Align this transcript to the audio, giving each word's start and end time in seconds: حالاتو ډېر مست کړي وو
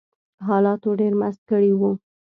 حالاتو 0.47 0.89
ډېر 0.99 1.13
مست 1.19 1.41
کړي 1.49 1.71
وو 1.75 1.91